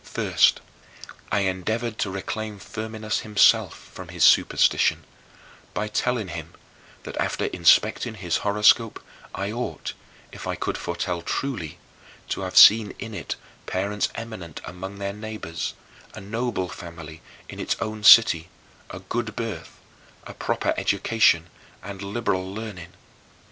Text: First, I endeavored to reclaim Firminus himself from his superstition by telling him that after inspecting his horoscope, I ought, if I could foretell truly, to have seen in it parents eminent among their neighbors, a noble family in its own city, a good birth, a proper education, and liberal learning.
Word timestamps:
First, 0.03 0.61
I 1.31 1.41
endeavored 1.41 1.99
to 1.99 2.09
reclaim 2.09 2.57
Firminus 2.57 3.19
himself 3.19 3.77
from 3.93 4.07
his 4.07 4.23
superstition 4.23 5.03
by 5.75 5.89
telling 5.89 6.29
him 6.29 6.55
that 7.03 7.15
after 7.17 7.45
inspecting 7.45 8.15
his 8.15 8.37
horoscope, 8.37 8.99
I 9.35 9.51
ought, 9.51 9.93
if 10.31 10.47
I 10.47 10.55
could 10.55 10.75
foretell 10.79 11.21
truly, 11.21 11.77
to 12.29 12.41
have 12.41 12.57
seen 12.57 12.95
in 12.97 13.13
it 13.13 13.35
parents 13.67 14.09
eminent 14.15 14.59
among 14.65 14.97
their 14.97 15.13
neighbors, 15.13 15.75
a 16.15 16.19
noble 16.19 16.67
family 16.67 17.21
in 17.47 17.59
its 17.59 17.75
own 17.79 18.03
city, 18.03 18.49
a 18.89 19.01
good 19.01 19.35
birth, 19.35 19.77
a 20.25 20.33
proper 20.33 20.73
education, 20.77 21.45
and 21.83 22.01
liberal 22.01 22.51
learning. 22.51 22.93